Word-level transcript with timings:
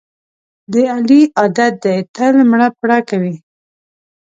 د 0.71 0.73
علي 0.95 1.21
عادت 1.39 1.73
دی 1.83 1.97
تل 2.15 2.35
مړه 2.49 2.67
پړه 2.79 2.99
کوي. 3.09 3.35